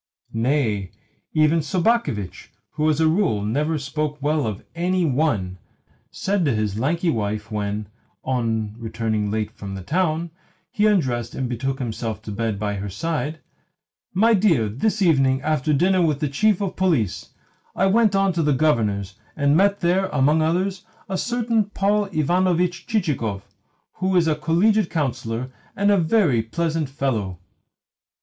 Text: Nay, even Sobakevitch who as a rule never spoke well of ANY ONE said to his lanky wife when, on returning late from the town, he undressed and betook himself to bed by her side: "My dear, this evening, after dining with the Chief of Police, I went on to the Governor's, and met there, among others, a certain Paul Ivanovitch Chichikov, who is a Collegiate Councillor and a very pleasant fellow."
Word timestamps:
Nay, 0.33 0.89
even 1.35 1.59
Sobakevitch 1.61 2.47
who 2.71 2.89
as 2.89 2.99
a 2.99 3.07
rule 3.07 3.43
never 3.45 3.77
spoke 3.77 4.19
well 4.19 4.47
of 4.47 4.63
ANY 4.73 5.05
ONE 5.05 5.59
said 6.09 6.43
to 6.45 6.55
his 6.55 6.79
lanky 6.79 7.11
wife 7.11 7.51
when, 7.51 7.87
on 8.23 8.73
returning 8.79 9.29
late 9.29 9.51
from 9.51 9.75
the 9.75 9.83
town, 9.83 10.31
he 10.71 10.87
undressed 10.87 11.35
and 11.35 11.47
betook 11.47 11.77
himself 11.77 12.19
to 12.23 12.31
bed 12.31 12.57
by 12.57 12.73
her 12.77 12.89
side: 12.89 13.41
"My 14.11 14.33
dear, 14.33 14.67
this 14.69 15.03
evening, 15.03 15.39
after 15.43 15.71
dining 15.71 16.07
with 16.07 16.19
the 16.19 16.27
Chief 16.29 16.61
of 16.61 16.75
Police, 16.75 17.29
I 17.75 17.85
went 17.85 18.15
on 18.15 18.33
to 18.33 18.41
the 18.41 18.53
Governor's, 18.53 19.19
and 19.35 19.55
met 19.55 19.81
there, 19.81 20.07
among 20.07 20.41
others, 20.41 20.83
a 21.09 21.15
certain 21.15 21.65
Paul 21.65 22.05
Ivanovitch 22.05 22.87
Chichikov, 22.87 23.43
who 23.97 24.15
is 24.15 24.27
a 24.27 24.33
Collegiate 24.33 24.89
Councillor 24.89 25.51
and 25.75 25.91
a 25.91 25.97
very 25.99 26.41
pleasant 26.41 26.89
fellow." 26.89 27.37